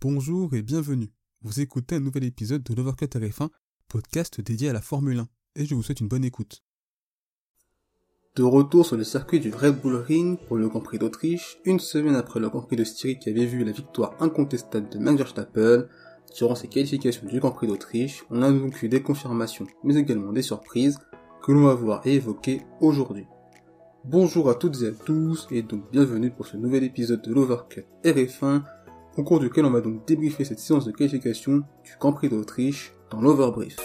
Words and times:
Bonjour 0.00 0.54
et 0.54 0.62
bienvenue. 0.62 1.10
Vous 1.42 1.58
écoutez 1.58 1.96
un 1.96 2.00
nouvel 2.00 2.22
épisode 2.22 2.62
de 2.62 2.72
l'Overcut 2.72 3.06
RF1, 3.06 3.48
podcast 3.88 4.40
dédié 4.40 4.68
à 4.68 4.72
la 4.72 4.80
Formule 4.80 5.18
1, 5.18 5.28
et 5.56 5.66
je 5.66 5.74
vous 5.74 5.82
souhaite 5.82 5.98
une 5.98 6.06
bonne 6.06 6.24
écoute. 6.24 6.62
De 8.36 8.44
retour 8.44 8.86
sur 8.86 8.96
le 8.96 9.02
circuit 9.02 9.40
du 9.40 9.50
Red 9.50 9.80
Bull 9.80 9.96
Ring 9.96 10.38
pour 10.46 10.56
le 10.56 10.68
Grand 10.68 10.82
Prix 10.82 11.00
d'Autriche, 11.00 11.58
une 11.64 11.80
semaine 11.80 12.14
après 12.14 12.38
le 12.38 12.48
Grand 12.48 12.62
Prix 12.62 12.76
de 12.76 12.84
Styrie 12.84 13.18
qui 13.18 13.28
avait 13.28 13.44
vu 13.44 13.64
la 13.64 13.72
victoire 13.72 14.14
incontestable 14.20 14.88
de 14.88 15.00
Max 15.00 15.18
Verstappen, 15.18 15.88
durant 16.36 16.54
ses 16.54 16.68
qualifications 16.68 17.26
du 17.26 17.40
Grand 17.40 17.50
Prix 17.50 17.66
d'Autriche, 17.66 18.22
on 18.30 18.42
a 18.42 18.52
donc 18.52 18.80
eu 18.84 18.88
des 18.88 19.02
confirmations, 19.02 19.66
mais 19.82 19.96
également 19.96 20.32
des 20.32 20.42
surprises, 20.42 21.00
que 21.42 21.50
l'on 21.50 21.64
va 21.64 21.74
voir 21.74 22.06
et 22.06 22.14
évoquer 22.14 22.62
aujourd'hui. 22.80 23.26
Bonjour 24.04 24.48
à 24.48 24.54
toutes 24.54 24.80
et 24.82 24.86
à 24.86 24.92
tous, 24.92 25.48
et 25.50 25.62
donc 25.62 25.90
bienvenue 25.90 26.30
pour 26.30 26.46
ce 26.46 26.56
nouvel 26.56 26.84
épisode 26.84 27.20
de 27.20 27.34
l'Overcut 27.34 27.84
RF1, 28.04 28.62
au 29.16 29.24
cours 29.24 29.40
duquel 29.40 29.64
on 29.64 29.70
va 29.70 29.80
donc 29.80 30.06
débriefer 30.06 30.44
cette 30.44 30.58
séance 30.58 30.84
de 30.84 30.92
qualification 30.92 31.64
du 31.84 31.92
Grand 31.98 32.12
Prix 32.12 32.28
d'Autriche 32.28 32.92
dans 33.10 33.20
l'Overbrief. 33.20 33.76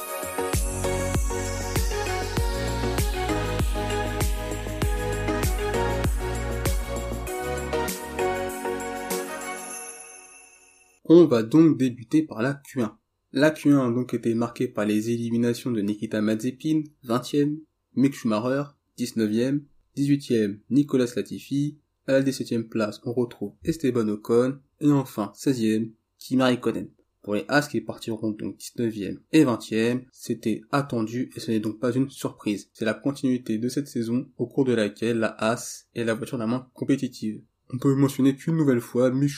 On 11.05 11.25
va 11.25 11.43
donc 11.43 11.77
débuter 11.77 12.23
par 12.23 12.41
la 12.41 12.53
Q1. 12.53 12.91
La 13.33 13.51
Q1 13.51 13.89
a 13.89 13.91
donc 13.91 14.13
été 14.13 14.33
marquée 14.33 14.67
par 14.67 14.85
les 14.85 15.09
éliminations 15.09 15.71
de 15.71 15.81
Nikita 15.81 16.21
Mazepin, 16.21 16.83
20e, 17.05 17.59
Mick 17.95 18.13
Schumacher, 18.13 18.63
19e, 18.97 19.61
18e 19.97 20.59
Nicolas 20.69 21.11
Latifi, 21.15 21.77
à 22.07 22.13
la 22.13 22.21
17e 22.21 22.63
place 22.69 23.01
on 23.05 23.13
retrouve 23.13 23.53
Esteban 23.63 24.07
Ocon, 24.07 24.59
et 24.83 24.91
enfin, 24.91 25.31
16e, 25.35 25.91
Kimi 26.19 26.41
Raikkonen. 26.41 26.89
Pour 27.21 27.35
les 27.35 27.45
As 27.47 27.69
qui 27.69 27.79
partiront 27.79 28.31
donc 28.31 28.57
19e 28.57 29.19
et 29.31 29.45
20e, 29.45 30.03
c'était 30.11 30.61
attendu 30.71 31.31
et 31.35 31.39
ce 31.39 31.51
n'est 31.51 31.61
donc 31.61 31.79
pas 31.79 31.93
une 31.93 32.09
surprise. 32.09 32.69
C'est 32.73 32.83
la 32.83 32.93
continuité 32.93 33.57
de 33.57 33.69
cette 33.69 33.87
saison 33.87 34.27
au 34.37 34.45
cours 34.45 34.65
de 34.65 34.73
laquelle 34.73 35.19
la 35.19 35.29
As 35.39 35.87
est 35.95 36.03
la 36.03 36.15
voiture 36.15 36.37
la 36.37 36.47
moins 36.47 36.67
compétitive. 36.73 37.41
On 37.73 37.77
peut 37.77 37.95
mentionner 37.95 38.35
qu'une 38.35 38.57
nouvelle 38.57 38.81
fois, 38.81 39.09
Mick 39.09 39.31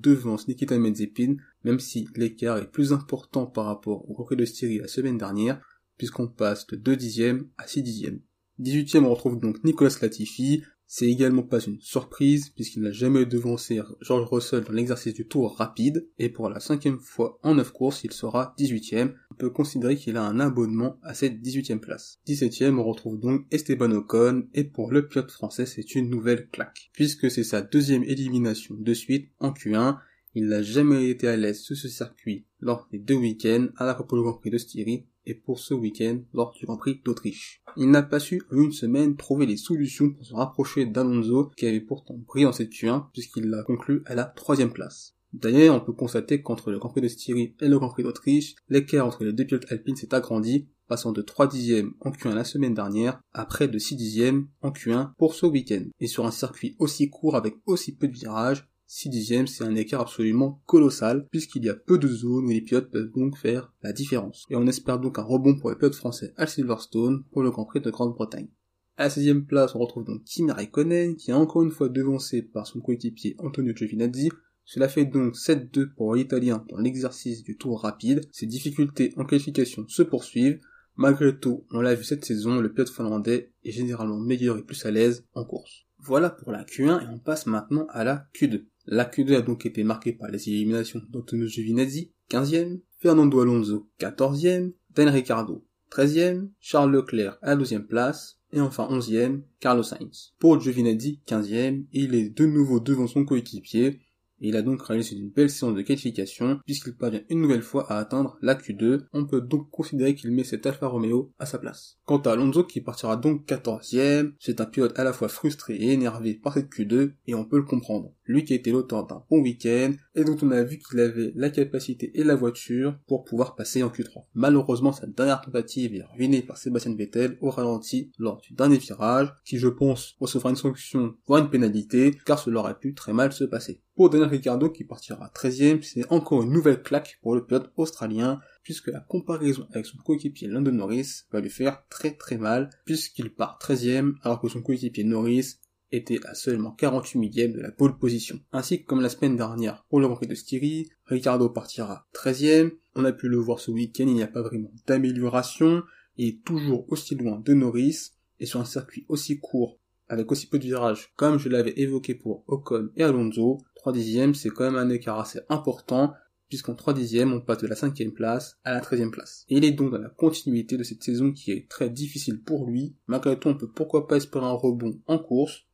devance 0.00 0.46
Nikita 0.46 0.78
Mazepin, 0.78 1.34
même 1.64 1.80
si 1.80 2.06
l'écart 2.14 2.58
est 2.58 2.70
plus 2.70 2.92
important 2.92 3.46
par 3.46 3.64
rapport 3.64 4.08
au 4.08 4.14
Grand 4.14 4.36
de 4.36 4.44
Styrie 4.44 4.78
la 4.78 4.86
semaine 4.86 5.18
dernière, 5.18 5.60
puisqu'on 5.98 6.28
passe 6.28 6.68
de 6.68 6.76
2 6.76 6.96
dixièmes 6.96 7.48
à 7.58 7.66
6 7.66 7.82
dixièmes. 7.82 8.20
18e, 8.60 9.04
on 9.04 9.10
retrouve 9.10 9.40
donc 9.40 9.64
Nicolas 9.64 9.94
Latifi, 10.00 10.62
c'est 10.94 11.08
également 11.08 11.42
pas 11.42 11.58
une 11.58 11.80
surprise 11.80 12.50
puisqu'il 12.50 12.82
n'a 12.82 12.92
jamais 12.92 13.24
devancé 13.24 13.80
George 14.02 14.28
Russell 14.30 14.62
dans 14.62 14.74
l'exercice 14.74 15.14
du 15.14 15.26
tour 15.26 15.56
rapide 15.56 16.06
et 16.18 16.28
pour 16.28 16.50
la 16.50 16.60
cinquième 16.60 16.98
fois 16.98 17.38
en 17.42 17.54
neuf 17.54 17.72
courses 17.72 18.04
il 18.04 18.12
sera 18.12 18.54
18ème. 18.58 19.14
On 19.30 19.34
peut 19.34 19.48
considérer 19.48 19.96
qu'il 19.96 20.18
a 20.18 20.22
un 20.22 20.38
abonnement 20.38 20.98
à 21.02 21.14
cette 21.14 21.40
18ème 21.40 21.78
place. 21.78 22.20
17ème 22.26 22.78
on 22.78 22.84
retrouve 22.84 23.18
donc 23.18 23.46
Esteban 23.50 23.90
Ocon 23.90 24.46
et 24.52 24.64
pour 24.64 24.90
le 24.90 25.08
pilote 25.08 25.30
français 25.30 25.64
c'est 25.64 25.94
une 25.94 26.10
nouvelle 26.10 26.50
claque 26.50 26.90
puisque 26.92 27.30
c'est 27.30 27.42
sa 27.42 27.62
deuxième 27.62 28.04
élimination 28.04 28.74
de 28.78 28.92
suite 28.92 29.30
en 29.40 29.52
Q1 29.52 29.96
il 30.34 30.48
n'a 30.48 30.62
jamais 30.62 31.08
été 31.08 31.26
à 31.26 31.38
l'aise 31.38 31.60
sur 31.60 31.74
ce 31.74 31.88
circuit 31.88 32.44
lors 32.60 32.86
des 32.92 32.98
deux 32.98 33.14
week-ends 33.14 33.68
à 33.78 33.86
la 33.86 33.96
le 33.98 34.22
Grand 34.22 34.34
Prix 34.34 34.50
de 34.50 34.58
Styrie 34.58 35.06
et 35.26 35.34
pour 35.34 35.58
ce 35.58 35.74
week-end 35.74 36.20
lors 36.32 36.52
du 36.52 36.66
Grand 36.66 36.76
Prix 36.76 37.00
d'Autriche. 37.04 37.62
Il 37.76 37.90
n'a 37.90 38.02
pas 38.02 38.20
su 38.20 38.42
en 38.50 38.56
une 38.56 38.72
semaine 38.72 39.16
trouver 39.16 39.46
les 39.46 39.56
solutions 39.56 40.10
pour 40.10 40.24
se 40.24 40.34
rapprocher 40.34 40.86
d'Alonso 40.86 41.50
qui 41.56 41.66
avait 41.66 41.80
pourtant 41.80 42.18
brillé 42.18 42.46
en 42.46 42.52
cette 42.52 42.72
Q1 42.72 43.06
puisqu'il 43.12 43.48
l'a 43.48 43.62
conclu 43.62 44.02
à 44.06 44.14
la 44.14 44.24
troisième 44.24 44.72
place. 44.72 45.16
D'ailleurs, 45.32 45.74
on 45.74 45.80
peut 45.80 45.94
constater 45.94 46.42
qu'entre 46.42 46.70
le 46.70 46.78
Grand 46.78 46.90
Prix 46.90 47.00
de 47.00 47.08
Styrie 47.08 47.54
et 47.60 47.68
le 47.68 47.78
Grand 47.78 47.88
Prix 47.88 48.02
d'Autriche, 48.02 48.54
l'écart 48.68 49.06
entre 49.06 49.24
les 49.24 49.32
deux 49.32 49.46
pilotes 49.46 49.70
alpines 49.70 49.96
s'est 49.96 50.14
agrandi, 50.14 50.68
passant 50.88 51.12
de 51.12 51.22
3 51.22 51.46
dixièmes 51.46 51.94
en 52.00 52.10
Q1 52.10 52.34
la 52.34 52.44
semaine 52.44 52.74
dernière 52.74 53.18
à 53.32 53.46
près 53.46 53.66
de 53.66 53.78
6 53.78 53.96
dixièmes 53.96 54.48
en 54.60 54.70
Q1 54.70 55.12
pour 55.16 55.34
ce 55.34 55.46
week-end. 55.46 55.84
Et 56.00 56.06
sur 56.06 56.26
un 56.26 56.30
circuit 56.30 56.76
aussi 56.78 57.08
court 57.08 57.34
avec 57.34 57.56
aussi 57.64 57.96
peu 57.96 58.08
de 58.08 58.12
virages, 58.12 58.68
6 58.94 59.08
dixièmes, 59.08 59.46
c'est 59.46 59.64
un 59.64 59.74
écart 59.74 60.02
absolument 60.02 60.60
colossal, 60.66 61.26
puisqu'il 61.30 61.64
y 61.64 61.70
a 61.70 61.74
peu 61.74 61.96
de 61.96 62.08
zones 62.08 62.44
où 62.44 62.50
les 62.50 62.60
pilotes 62.60 62.90
peuvent 62.90 63.10
donc 63.16 63.38
faire 63.38 63.72
la 63.82 63.90
différence. 63.90 64.44
Et 64.50 64.54
on 64.54 64.66
espère 64.66 64.98
donc 64.98 65.18
un 65.18 65.22
rebond 65.22 65.58
pour 65.58 65.70
les 65.70 65.76
pilotes 65.76 65.94
français 65.94 66.34
à 66.36 66.46
Silverstone 66.46 67.24
pour 67.32 67.42
le 67.42 67.50
Grand 67.50 67.64
Prix 67.64 67.80
de 67.80 67.90
Grande-Bretagne. 67.90 68.50
À 68.98 69.04
la 69.04 69.10
16 69.10 69.46
place, 69.48 69.74
on 69.74 69.78
retrouve 69.78 70.04
donc 70.04 70.24
Kimi 70.24 70.52
Raikkonen, 70.52 71.16
qui 71.16 71.30
est 71.30 71.34
encore 71.34 71.62
une 71.62 71.70
fois 71.70 71.88
devancé 71.88 72.42
par 72.42 72.66
son 72.66 72.80
coéquipier 72.80 73.34
Antonio 73.38 73.74
Giovinazzi. 73.74 74.28
Cela 74.66 74.88
fait 74.88 75.06
donc 75.06 75.36
7-2 75.36 75.94
pour 75.94 76.14
l'Italien 76.14 76.62
dans 76.68 76.76
l'exercice 76.76 77.42
du 77.42 77.56
tour 77.56 77.80
rapide. 77.80 78.28
Ses 78.30 78.46
difficultés 78.46 79.14
en 79.16 79.24
qualification 79.24 79.86
se 79.88 80.02
poursuivent. 80.02 80.60
Malgré 80.96 81.34
tout, 81.38 81.64
on 81.70 81.80
l'a 81.80 81.94
vu 81.94 82.04
cette 82.04 82.26
saison, 82.26 82.60
le 82.60 82.70
pilote 82.70 82.90
finlandais 82.90 83.54
est 83.64 83.72
généralement 83.72 84.20
meilleur 84.20 84.58
et 84.58 84.62
plus 84.62 84.84
à 84.84 84.90
l'aise 84.90 85.26
en 85.32 85.46
course. 85.46 85.86
Voilà 85.98 86.28
pour 86.28 86.52
la 86.52 86.64
Q1 86.64 87.04
et 87.04 87.08
on 87.08 87.18
passe 87.18 87.46
maintenant 87.46 87.86
à 87.88 88.04
la 88.04 88.26
Q2. 88.34 88.66
La 88.86 89.04
Q2 89.04 89.36
a 89.36 89.42
donc 89.42 89.64
été 89.64 89.84
marquée 89.84 90.12
par 90.12 90.30
les 90.30 90.48
éliminations 90.48 91.00
d'Antonio 91.08 91.46
Giovinazzi, 91.46 92.12
15e, 92.30 92.80
Fernando 92.98 93.40
Alonso, 93.40 93.88
14e, 94.00 94.72
Dan 94.90 95.08
Ricciardo, 95.08 95.64
13e, 95.90 96.48
Charles 96.60 96.92
Leclerc 96.92 97.38
à 97.42 97.54
la 97.54 97.62
12e 97.62 97.86
place, 97.86 98.40
et 98.52 98.60
enfin 98.60 98.88
11e, 98.90 99.42
Carlos 99.60 99.82
Sainz. 99.82 100.34
Pour 100.38 100.60
Giovinazzi, 100.60 101.20
15e, 101.26 101.84
il 101.92 102.14
est 102.14 102.30
de 102.30 102.44
nouveau 102.44 102.80
devant 102.80 103.06
son 103.06 103.24
coéquipier, 103.24 104.00
il 104.48 104.56
a 104.56 104.62
donc 104.62 104.82
réalisé 104.82 105.16
une 105.16 105.30
belle 105.30 105.50
séance 105.50 105.74
de 105.74 105.82
qualification 105.82 106.60
puisqu'il 106.64 106.94
parvient 106.94 107.22
une 107.28 107.40
nouvelle 107.40 107.62
fois 107.62 107.90
à 107.90 107.98
atteindre 107.98 108.36
la 108.42 108.54
Q2. 108.54 109.02
On 109.12 109.26
peut 109.26 109.40
donc 109.40 109.70
considérer 109.70 110.14
qu'il 110.14 110.32
met 110.32 110.44
cet 110.44 110.66
Alfa 110.66 110.86
Romeo 110.86 111.32
à 111.38 111.46
sa 111.46 111.58
place. 111.58 111.98
Quant 112.04 112.18
à 112.18 112.32
Alonso 112.32 112.64
qui 112.64 112.80
partira 112.80 113.16
donc 113.16 113.46
14e, 113.46 114.32
c'est 114.38 114.60
un 114.60 114.66
pilote 114.66 114.98
à 114.98 115.04
la 115.04 115.12
fois 115.12 115.28
frustré 115.28 115.74
et 115.74 115.92
énervé 115.92 116.34
par 116.34 116.54
cette 116.54 116.70
Q2 116.70 117.12
et 117.26 117.34
on 117.34 117.44
peut 117.44 117.58
le 117.58 117.64
comprendre. 117.64 118.12
Lui 118.24 118.44
qui 118.44 118.52
a 118.52 118.56
été 118.56 118.70
l'auteur 118.70 119.06
d'un 119.06 119.22
bon 119.30 119.40
week-end 119.40 119.92
et 120.14 120.24
dont 120.24 120.36
on 120.42 120.50
a 120.50 120.62
vu 120.62 120.78
qu'il 120.78 121.00
avait 121.00 121.32
la 121.34 121.50
capacité 121.50 122.10
et 122.18 122.24
la 122.24 122.34
voiture 122.34 122.98
pour 123.06 123.24
pouvoir 123.24 123.54
passer 123.54 123.82
en 123.82 123.88
Q3. 123.88 124.24
Malheureusement 124.34 124.92
sa 124.92 125.06
dernière 125.06 125.40
tentative 125.40 125.94
est 125.94 126.04
ruinée 126.14 126.42
par 126.42 126.58
Sébastien 126.58 126.94
Vettel 126.94 127.38
au 127.40 127.50
ralenti 127.50 128.12
lors 128.18 128.40
du 128.40 128.54
dernier 128.54 128.78
virage 128.78 129.32
qui 129.44 129.58
je 129.58 129.68
pense 129.68 130.14
recevra 130.20 130.50
une 130.50 130.56
sanction 130.56 131.14
voire 131.26 131.42
une 131.42 131.50
pénalité 131.50 132.12
car 132.26 132.38
cela 132.38 132.60
aurait 132.60 132.78
pu 132.78 132.94
très 132.94 133.12
mal 133.12 133.32
se 133.32 133.44
passer. 133.44 133.82
Pour 133.94 134.08
Daniel 134.08 134.30
Ricciardo 134.30 134.70
qui 134.70 134.84
partira 134.84 135.30
13ème, 135.34 135.82
c'est 135.82 136.10
encore 136.10 136.42
une 136.42 136.52
nouvelle 136.52 136.82
claque 136.82 137.18
pour 137.20 137.34
le 137.34 137.44
pilote 137.44 137.70
australien, 137.76 138.40
puisque 138.62 138.88
la 138.88 139.00
comparaison 139.00 139.66
avec 139.70 139.84
son 139.84 139.98
coéquipier 139.98 140.48
Lando 140.48 140.70
Norris 140.70 141.24
va 141.30 141.40
lui 141.40 141.50
faire 141.50 141.84
très 141.90 142.12
très 142.12 142.38
mal, 142.38 142.70
puisqu'il 142.86 143.34
part 143.34 143.58
13ème 143.60 144.14
alors 144.22 144.40
que 144.40 144.48
son 144.48 144.62
coéquipier 144.62 145.04
Norris 145.04 145.58
était 145.92 146.18
à 146.26 146.34
seulement 146.34 146.72
48 146.72 147.18
millième 147.18 147.52
de 147.52 147.60
la 147.60 147.70
pole 147.70 147.98
position. 147.98 148.40
Ainsi 148.52 148.82
que 148.82 148.86
comme 148.86 149.00
la 149.00 149.08
semaine 149.08 149.36
dernière 149.36 149.84
pour 149.88 150.00
le 150.00 150.08
Grand 150.08 150.18
de 150.20 150.34
Styrie, 150.34 150.88
Ricciardo 151.06 151.48
partira 151.50 152.08
13ème, 152.14 152.72
on 152.94 153.04
a 153.04 153.12
pu 153.12 153.28
le 153.28 153.36
voir 153.36 153.60
ce 153.60 153.70
week-end, 153.70 154.06
il 154.06 154.14
n'y 154.14 154.22
a 154.22 154.28
pas 154.28 154.42
vraiment 154.42 154.72
d'amélioration, 154.86 155.82
il 156.16 156.28
est 156.28 156.44
toujours 156.44 156.84
aussi 156.90 157.14
loin 157.14 157.38
de 157.38 157.54
Norris, 157.54 158.12
et 158.40 158.46
sur 158.46 158.60
un 158.60 158.64
circuit 158.64 159.06
aussi 159.08 159.38
court 159.38 159.78
avec 160.08 160.30
aussi 160.30 160.46
peu 160.46 160.58
de 160.58 160.64
virages, 160.64 161.10
comme 161.16 161.38
je 161.38 161.48
l'avais 161.48 161.72
évoqué 161.76 162.14
pour 162.14 162.44
Ocon 162.46 162.90
et 162.96 163.02
Alonso, 163.02 163.58
3 163.76 163.92
dixièmes, 163.94 164.34
c'est 164.34 164.50
quand 164.50 164.64
même 164.64 164.76
un 164.76 164.90
écart 164.90 165.18
assez 165.18 165.40
important, 165.48 166.12
puisqu'en 166.48 166.74
3 166.74 166.92
dixièmes, 166.92 167.32
on 167.32 167.40
passe 167.40 167.62
de 167.62 167.66
la 167.66 167.76
5 167.76 167.98
place 168.14 168.58
à 168.62 168.74
la 168.74 168.80
13 168.80 169.10
place. 169.10 169.46
Et 169.48 169.56
il 169.56 169.64
est 169.64 169.72
donc 169.72 169.90
dans 169.90 169.98
la 169.98 170.10
continuité 170.10 170.76
de 170.76 170.82
cette 170.82 171.02
saison 171.02 171.32
qui 171.32 171.50
est 171.50 171.66
très 171.66 171.88
difficile 171.88 172.42
pour 172.42 172.66
lui. 172.66 172.94
Malgré 173.06 173.38
tout, 173.38 173.48
on 173.48 173.56
peut 173.56 173.70
pourquoi 173.70 174.06
pas 174.06 174.16
espérer 174.16 174.44
un 174.44 174.52
rebond 174.52 175.00
en 175.06 175.18
course, 175.18 175.64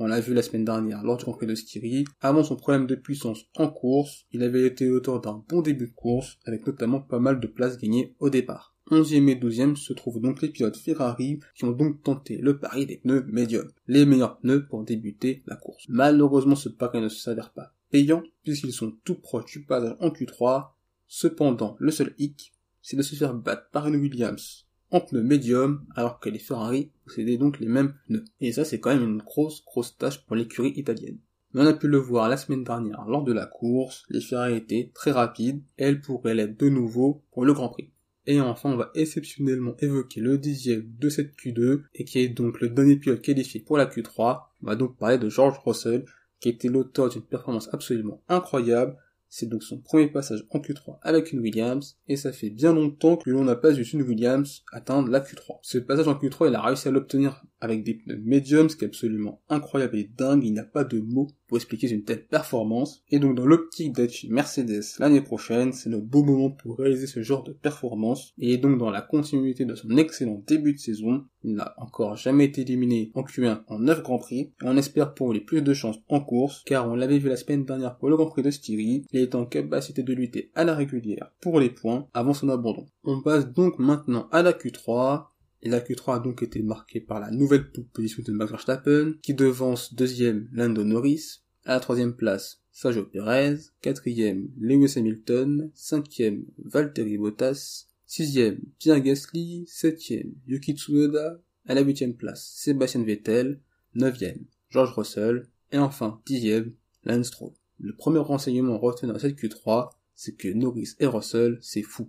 on 0.00 0.06
l'a 0.06 0.20
vu 0.20 0.32
la 0.32 0.40
semaine 0.40 0.64
dernière 0.64 1.04
lors 1.04 1.18
du 1.18 1.24
Grand 1.24 1.36
de 1.40 1.54
Styrie. 1.54 2.04
Avant 2.22 2.42
son 2.42 2.56
problème 2.56 2.86
de 2.86 2.94
puissance 2.94 3.44
en 3.54 3.68
course, 3.68 4.24
il 4.32 4.42
avait 4.42 4.66
été 4.66 4.90
auteur 4.90 5.20
d'un 5.20 5.44
bon 5.46 5.60
début 5.60 5.88
de 5.88 5.92
course, 5.92 6.38
avec 6.46 6.66
notamment 6.66 7.00
pas 7.00 7.18
mal 7.18 7.38
de 7.38 7.46
places 7.46 7.76
gagnées 7.76 8.14
au 8.18 8.30
départ. 8.30 8.74
11e 8.90 9.28
et 9.28 9.34
12e 9.36 9.76
se 9.76 9.92
trouvent 9.92 10.20
donc 10.20 10.40
les 10.40 10.48
pilotes 10.48 10.78
Ferrari 10.78 11.38
qui 11.54 11.64
ont 11.64 11.70
donc 11.70 12.02
tenté 12.02 12.38
le 12.38 12.58
pari 12.58 12.86
des 12.86 12.96
pneus 12.96 13.26
médiums, 13.28 13.70
les 13.86 14.06
meilleurs 14.06 14.38
pneus 14.38 14.66
pour 14.66 14.82
débuter 14.84 15.42
la 15.46 15.56
course. 15.56 15.84
Malheureusement 15.88 16.56
ce 16.56 16.70
pari 16.70 17.00
ne 17.00 17.08
s'avère 17.10 17.52
pas 17.52 17.74
payant 17.90 18.22
puisqu'ils 18.42 18.72
sont 18.72 18.96
tout 19.04 19.16
proches 19.16 19.52
du 19.52 19.64
passage 19.64 19.96
en 20.00 20.08
Q3. 20.08 20.70
Cependant, 21.08 21.76
le 21.78 21.90
seul 21.90 22.14
hic, 22.18 22.52
c'est 22.80 22.96
de 22.96 23.02
se 23.02 23.16
faire 23.16 23.34
battre 23.34 23.68
par 23.70 23.86
une 23.86 23.96
Williams 23.96 24.66
en 24.90 25.00
pneus 25.00 25.22
médiums 25.22 25.84
alors 25.94 26.20
que 26.20 26.28
les 26.28 26.38
Ferrari 26.38 26.90
possédaient 27.04 27.36
donc 27.36 27.60
les 27.60 27.68
mêmes 27.68 27.94
pneus. 28.06 28.24
Et 28.40 28.52
ça 28.52 28.64
c'est 28.64 28.80
quand 28.80 28.94
même 28.94 29.08
une 29.08 29.22
grosse 29.22 29.64
grosse 29.64 29.96
tâche 29.96 30.24
pour 30.26 30.36
l'écurie 30.36 30.74
italienne. 30.76 31.18
Mais 31.52 31.62
on 31.62 31.66
a 31.66 31.72
pu 31.72 31.88
le 31.88 31.98
voir 31.98 32.28
la 32.28 32.36
semaine 32.36 32.64
dernière 32.64 33.04
lors 33.06 33.24
de 33.24 33.32
la 33.32 33.46
course, 33.46 34.04
les 34.08 34.20
Ferrari 34.20 34.56
étaient 34.56 34.90
très 34.94 35.10
rapides 35.10 35.62
elles 35.76 36.00
pourraient 36.00 36.34
l'être 36.34 36.58
de 36.58 36.68
nouveau 36.68 37.24
pour 37.32 37.44
le 37.44 37.52
Grand 37.52 37.70
Prix. 37.70 37.90
Et 38.26 38.40
enfin, 38.40 38.70
on 38.70 38.76
va 38.76 38.90
exceptionnellement 38.94 39.74
évoquer 39.80 40.20
le 40.20 40.38
dixième 40.38 40.88
de 40.98 41.08
cette 41.08 41.34
Q2, 41.36 41.82
et 41.94 42.04
qui 42.04 42.18
est 42.20 42.28
donc 42.28 42.60
le 42.60 42.68
dernier 42.68 42.96
pilote 42.96 43.22
qualifié 43.22 43.60
pour 43.60 43.78
la 43.78 43.86
Q3. 43.86 44.42
On 44.62 44.66
va 44.66 44.76
donc 44.76 44.96
parler 44.98 45.18
de 45.18 45.28
George 45.28 45.58
Russell, 45.64 46.04
qui 46.38 46.48
était 46.48 46.68
l'auteur 46.68 47.08
d'une 47.08 47.22
performance 47.22 47.68
absolument 47.72 48.22
incroyable, 48.28 48.96
C'est 49.32 49.46
donc 49.46 49.62
son 49.62 49.78
premier 49.78 50.08
passage 50.08 50.44
en 50.50 50.58
Q3 50.58 50.98
avec 51.02 51.32
une 51.32 51.38
Williams, 51.38 51.96
et 52.08 52.16
ça 52.16 52.32
fait 52.32 52.50
bien 52.50 52.74
longtemps 52.74 53.16
que 53.16 53.30
l'on 53.30 53.44
n'a 53.44 53.54
pas 53.54 53.70
vu 53.70 53.84
une 53.84 54.02
Williams 54.02 54.64
atteindre 54.72 55.08
la 55.08 55.20
Q3. 55.20 55.60
Ce 55.62 55.78
passage 55.78 56.08
en 56.08 56.14
Q3, 56.14 56.48
il 56.48 56.54
a 56.56 56.60
réussi 56.60 56.88
à 56.88 56.90
l'obtenir 56.90 57.44
avec 57.60 57.84
des 57.84 57.94
pneus 57.94 58.20
mediums, 58.24 58.68
ce 58.68 58.76
qui 58.76 58.84
est 58.84 58.88
absolument 58.88 59.40
incroyable 59.48 59.96
et 59.96 60.04
dingue, 60.04 60.44
il 60.44 60.52
n'y 60.52 60.58
a 60.58 60.64
pas 60.64 60.82
de 60.82 60.98
mots 60.98 61.28
pour 61.50 61.56
expliquer 61.56 61.90
une 61.90 62.04
telle 62.04 62.24
performance. 62.24 63.02
Et 63.10 63.18
donc 63.18 63.34
dans 63.34 63.44
l'optique 63.44 63.92
d'être 63.92 64.24
Mercedes 64.28 64.84
l'année 65.00 65.20
prochaine, 65.20 65.72
c'est 65.72 65.90
le 65.90 65.98
beau 65.98 66.22
moment 66.22 66.50
pour 66.50 66.78
réaliser 66.78 67.08
ce 67.08 67.22
genre 67.22 67.42
de 67.42 67.52
performance. 67.52 68.32
Et 68.38 68.56
donc 68.56 68.78
dans 68.78 68.90
la 68.90 69.02
continuité 69.02 69.64
de 69.64 69.74
son 69.74 69.96
excellent 69.96 70.44
début 70.46 70.74
de 70.74 70.78
saison, 70.78 71.24
il 71.42 71.54
n'a 71.54 71.74
encore 71.76 72.16
jamais 72.16 72.44
été 72.44 72.60
éliminé 72.60 73.10
en 73.14 73.22
Q1 73.22 73.62
en 73.66 73.80
9 73.80 74.02
Grands 74.04 74.18
Prix. 74.18 74.52
Et 74.62 74.66
on 74.66 74.76
espère 74.76 75.12
pour 75.12 75.32
lui 75.32 75.40
plus 75.40 75.60
de 75.60 75.74
chance 75.74 75.96
en 76.08 76.20
course, 76.20 76.62
car 76.66 76.88
on 76.88 76.94
l'avait 76.94 77.18
vu 77.18 77.28
la 77.28 77.36
semaine 77.36 77.64
dernière 77.64 77.96
pour 77.96 78.10
le 78.10 78.16
Grand 78.16 78.26
Prix 78.26 78.42
de 78.42 78.50
Styrie, 78.52 79.04
il 79.10 79.20
est 79.20 79.34
en 79.34 79.44
capacité 79.44 80.04
de 80.04 80.14
lutter 80.14 80.52
à 80.54 80.62
la 80.62 80.76
régulière 80.76 81.32
pour 81.40 81.58
les 81.58 81.70
points 81.70 82.06
avant 82.14 82.32
son 82.32 82.48
abandon. 82.48 82.86
On 83.02 83.22
passe 83.22 83.52
donc 83.52 83.80
maintenant 83.80 84.28
à 84.30 84.42
la 84.42 84.52
Q3, 84.52 85.24
et 85.62 85.68
la 85.68 85.80
Q3 85.80 86.16
a 86.16 86.18
donc 86.20 86.42
été 86.42 86.62
marquée 86.62 87.00
par 87.00 87.20
la 87.20 87.30
nouvelle 87.30 87.70
position 87.70 88.22
de 88.24 88.32
Max 88.32 88.50
Verstappen, 88.50 89.14
qui 89.22 89.34
devance 89.34 89.94
deuxième 89.94 90.48
Lando 90.52 90.84
Norris, 90.84 91.42
à 91.64 91.74
la 91.74 91.80
troisième 91.80 92.14
place 92.14 92.62
Sergio 92.72 93.04
Perez, 93.04 93.56
quatrième 93.82 94.48
Lewis 94.58 94.94
Hamilton, 94.96 95.70
cinquième 95.74 96.44
Valtteri 96.64 97.18
Bottas, 97.18 97.86
sixième 98.06 98.60
Pierre 98.78 99.00
Gasly, 99.00 99.64
septième 99.66 100.32
Yuki 100.46 100.72
Tsunoda, 100.72 101.40
à 101.66 101.74
la 101.74 101.82
huitième 101.82 102.14
place 102.14 102.52
Sébastien 102.56 103.04
Vettel, 103.04 103.60
neuvième 103.94 104.44
George 104.70 104.92
Russell, 104.94 105.46
et 105.72 105.78
enfin 105.78 106.20
dixième 106.26 106.72
Lance 107.04 107.26
Stroll. 107.26 107.52
Le 107.78 107.94
premier 107.94 108.18
renseignement 108.18 108.78
retenu 108.78 109.12
dans 109.12 109.18
cette 109.18 109.38
Q3, 109.38 109.90
c'est 110.14 110.34
que 110.34 110.48
Norris 110.48 110.94
et 110.98 111.06
Russell, 111.06 111.58
c'est 111.60 111.82
fou. 111.82 112.08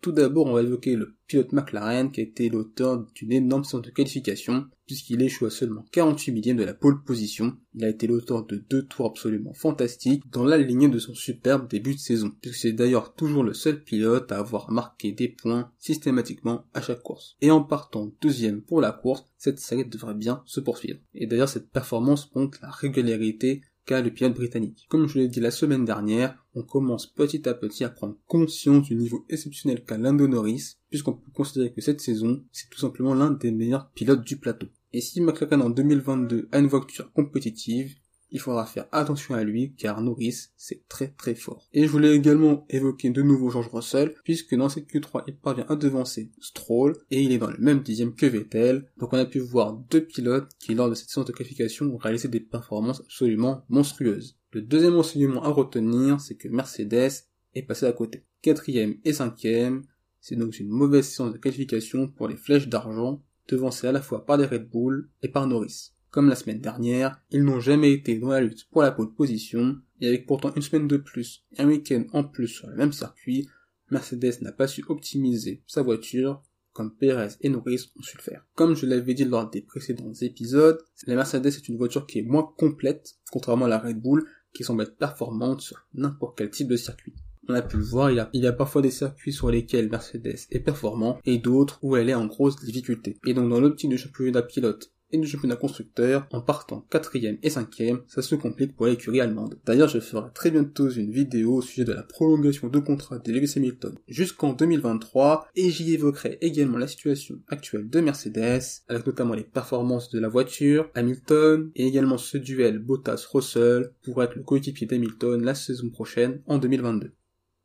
Tout 0.00 0.12
d'abord, 0.12 0.46
on 0.46 0.54
va 0.54 0.62
évoquer 0.62 0.96
le 0.96 1.16
pilote 1.26 1.52
McLaren 1.52 2.10
qui 2.10 2.20
a 2.20 2.24
été 2.24 2.48
l'auteur 2.48 3.04
d'une 3.14 3.32
énorme 3.32 3.64
séance 3.64 3.82
de 3.82 3.90
qualification 3.90 4.66
puisqu'il 4.86 5.20
échoue 5.20 5.46
à 5.46 5.50
seulement 5.50 5.84
48 5.92 6.32
millième 6.32 6.56
de 6.56 6.64
la 6.64 6.74
pole 6.74 7.02
position. 7.02 7.56
Il 7.74 7.84
a 7.84 7.88
été 7.88 8.06
l'auteur 8.06 8.46
de 8.46 8.56
deux 8.56 8.86
tours 8.86 9.06
absolument 9.06 9.52
fantastiques 9.52 10.22
dans 10.30 10.44
la 10.44 10.58
lignée 10.58 10.88
de 10.88 10.98
son 10.98 11.14
superbe 11.14 11.68
début 11.68 11.94
de 11.94 12.00
saison 12.00 12.32
puisque 12.40 12.56
c'est 12.56 12.72
d'ailleurs 12.72 13.14
toujours 13.14 13.42
le 13.42 13.52
seul 13.52 13.82
pilote 13.82 14.30
à 14.30 14.38
avoir 14.38 14.70
marqué 14.70 15.12
des 15.12 15.28
points 15.28 15.72
systématiquement 15.78 16.64
à 16.72 16.80
chaque 16.80 17.02
course. 17.02 17.36
Et 17.40 17.50
en 17.50 17.62
partant 17.62 18.12
deuxième 18.22 18.62
pour 18.62 18.80
la 18.80 18.92
course, 18.92 19.26
cette 19.36 19.58
série 19.58 19.84
devrait 19.84 20.14
bien 20.14 20.42
se 20.46 20.60
poursuivre. 20.60 21.00
Et 21.14 21.26
d'ailleurs 21.26 21.48
cette 21.48 21.70
performance 21.70 22.34
montre 22.34 22.58
la 22.62 22.70
régularité 22.70 23.62
le 23.90 24.10
pilote 24.10 24.34
britannique. 24.34 24.86
Comme 24.88 25.08
je 25.08 25.18
l'ai 25.18 25.28
dit 25.28 25.40
la 25.40 25.50
semaine 25.50 25.84
dernière, 25.84 26.44
on 26.54 26.62
commence 26.62 27.06
petit 27.06 27.48
à 27.48 27.54
petit 27.54 27.84
à 27.84 27.88
prendre 27.88 28.16
conscience 28.26 28.88
du 28.88 28.96
niveau 28.96 29.24
exceptionnel 29.28 29.84
qu'a 29.84 29.96
Lando 29.96 30.26
Norris, 30.26 30.76
puisqu'on 30.90 31.14
peut 31.14 31.30
considérer 31.32 31.72
que 31.72 31.80
cette 31.80 32.00
saison, 32.00 32.44
c'est 32.52 32.68
tout 32.68 32.78
simplement 32.78 33.14
l'un 33.14 33.30
des 33.30 33.52
meilleurs 33.52 33.90
pilotes 33.92 34.24
du 34.24 34.36
plateau. 34.38 34.66
Et 34.92 35.00
si 35.00 35.20
McLaren 35.20 35.62
en 35.62 35.70
2022 35.70 36.48
a 36.52 36.58
une 36.58 36.66
voiture 36.66 37.12
compétitive, 37.12 37.94
il 38.36 38.38
faudra 38.38 38.66
faire 38.66 38.86
attention 38.92 39.34
à 39.34 39.44
lui 39.44 39.72
car 39.78 40.02
Norris 40.02 40.48
c'est 40.58 40.86
très 40.88 41.08
très 41.08 41.34
fort. 41.34 41.66
Et 41.72 41.86
je 41.86 41.90
voulais 41.90 42.14
également 42.14 42.66
évoquer 42.68 43.08
de 43.08 43.22
nouveau 43.22 43.48
George 43.48 43.70
Russell 43.72 44.14
puisque 44.24 44.54
dans 44.54 44.68
cette 44.68 44.92
Q3 44.92 45.24
il 45.26 45.36
parvient 45.36 45.64
à 45.70 45.74
devancer 45.74 46.30
Stroll 46.38 46.98
et 47.10 47.22
il 47.22 47.32
est 47.32 47.38
dans 47.38 47.50
le 47.50 47.56
même 47.56 47.80
dixième 47.80 48.14
que 48.14 48.26
Vettel. 48.26 48.90
Donc 48.98 49.14
on 49.14 49.16
a 49.16 49.24
pu 49.24 49.38
voir 49.38 49.72
deux 49.90 50.02
pilotes 50.02 50.50
qui 50.58 50.74
lors 50.74 50.90
de 50.90 50.94
cette 50.94 51.08
séance 51.08 51.24
de 51.24 51.32
qualification 51.32 51.86
ont 51.86 51.96
réalisé 51.96 52.28
des 52.28 52.40
performances 52.40 53.00
absolument 53.00 53.64
monstrueuses. 53.70 54.36
Le 54.52 54.60
deuxième 54.60 54.96
enseignement 54.96 55.42
à 55.42 55.48
retenir 55.48 56.20
c'est 56.20 56.34
que 56.34 56.48
Mercedes 56.48 57.24
est 57.54 57.62
passé 57.62 57.86
à 57.86 57.92
côté. 57.92 58.26
Quatrième 58.42 58.96
et 59.06 59.14
cinquième, 59.14 59.82
c'est 60.20 60.36
donc 60.36 60.60
une 60.60 60.68
mauvaise 60.68 61.08
séance 61.08 61.32
de 61.32 61.38
qualification 61.38 62.06
pour 62.06 62.28
les 62.28 62.36
flèches 62.36 62.68
d'argent 62.68 63.22
devancées 63.48 63.86
à 63.86 63.92
la 63.92 64.02
fois 64.02 64.26
par 64.26 64.36
les 64.36 64.44
Red 64.44 64.68
Bull 64.68 65.08
et 65.22 65.28
par 65.28 65.46
Norris. 65.46 65.95
Comme 66.16 66.30
la 66.30 66.34
semaine 66.34 66.62
dernière, 66.62 67.20
ils 67.30 67.44
n'ont 67.44 67.60
jamais 67.60 67.92
été 67.92 68.18
dans 68.18 68.30
la 68.30 68.40
lutte 68.40 68.70
pour 68.70 68.80
la 68.80 68.90
pole 68.90 69.12
position, 69.12 69.76
et 70.00 70.08
avec 70.08 70.24
pourtant 70.24 70.50
une 70.54 70.62
semaine 70.62 70.88
de 70.88 70.96
plus 70.96 71.44
et 71.52 71.60
un 71.60 71.68
week-end 71.68 72.04
en 72.14 72.24
plus 72.24 72.48
sur 72.48 72.68
le 72.68 72.74
même 72.74 72.94
circuit, 72.94 73.46
Mercedes 73.90 74.40
n'a 74.40 74.52
pas 74.52 74.66
su 74.66 74.82
optimiser 74.88 75.62
sa 75.66 75.82
voiture 75.82 76.42
comme 76.72 76.96
Perez 76.96 77.34
et 77.42 77.50
Norris 77.50 77.92
ont 77.98 78.02
su 78.02 78.16
le 78.16 78.22
faire. 78.22 78.46
Comme 78.54 78.74
je 78.74 78.86
l'avais 78.86 79.12
dit 79.12 79.26
lors 79.26 79.50
des 79.50 79.60
précédents 79.60 80.14
épisodes, 80.22 80.82
la 81.06 81.16
Mercedes 81.16 81.48
est 81.48 81.68
une 81.68 81.76
voiture 81.76 82.06
qui 82.06 82.20
est 82.20 82.26
moins 82.26 82.50
complète, 82.56 83.16
contrairement 83.30 83.66
à 83.66 83.68
la 83.68 83.78
Red 83.78 84.00
Bull, 84.00 84.26
qui 84.54 84.64
semble 84.64 84.84
être 84.84 84.96
performante 84.96 85.60
sur 85.60 85.86
n'importe 85.92 86.38
quel 86.38 86.48
type 86.48 86.68
de 86.68 86.76
circuit. 86.76 87.12
On 87.46 87.52
a 87.52 87.60
pu 87.60 87.76
le 87.76 87.84
voir, 87.84 88.10
il 88.10 88.16
y 88.16 88.20
a, 88.20 88.30
il 88.32 88.42
y 88.42 88.46
a 88.46 88.54
parfois 88.54 88.80
des 88.80 88.90
circuits 88.90 89.34
sur 89.34 89.50
lesquels 89.50 89.90
Mercedes 89.90 90.46
est 90.50 90.60
performant 90.60 91.20
et 91.26 91.36
d'autres 91.36 91.78
où 91.82 91.94
elle 91.94 92.08
est 92.08 92.14
en 92.14 92.24
grosse 92.24 92.56
difficulté. 92.56 93.18
Et 93.26 93.34
donc 93.34 93.50
dans 93.50 93.60
l'optique 93.60 93.90
de 93.90 93.98
championnat 93.98 94.40
pilote 94.40 94.94
du 95.20 95.28
championnat 95.28 95.56
constructeur, 95.56 96.26
en 96.32 96.40
partant 96.40 96.86
quatrième 96.90 97.38
et 97.42 97.50
cinquième, 97.50 98.00
ça 98.06 98.22
se 98.22 98.34
complique 98.34 98.76
pour 98.76 98.86
l'écurie 98.86 99.20
allemande. 99.20 99.58
D'ailleurs, 99.64 99.88
je 99.88 100.00
ferai 100.00 100.30
très 100.34 100.50
bientôt 100.50 100.88
une 100.90 101.10
vidéo 101.10 101.54
au 101.54 101.62
sujet 101.62 101.84
de 101.84 101.92
la 101.92 102.02
prolongation 102.02 102.68
de 102.68 102.78
contrat 102.78 103.18
de 103.18 103.32
Lewis 103.32 103.52
Hamilton 103.56 103.96
jusqu'en 104.08 104.52
2023, 104.52 105.48
et 105.54 105.70
j'y 105.70 105.94
évoquerai 105.94 106.38
également 106.40 106.78
la 106.78 106.88
situation 106.88 107.36
actuelle 107.48 107.88
de 107.88 108.00
Mercedes, 108.00 108.62
avec 108.88 109.06
notamment 109.06 109.34
les 109.34 109.44
performances 109.44 110.10
de 110.10 110.20
la 110.20 110.28
voiture, 110.28 110.90
Hamilton, 110.94 111.70
et 111.74 111.86
également 111.86 112.18
ce 112.18 112.38
duel 112.38 112.78
Bottas-Russell 112.78 113.92
pour 114.02 114.22
être 114.22 114.34
le 114.34 114.42
coéquipier 114.42 114.86
d'Hamilton 114.86 115.42
la 115.42 115.54
saison 115.54 115.90
prochaine 115.90 116.42
en 116.46 116.58
2022. 116.58 117.12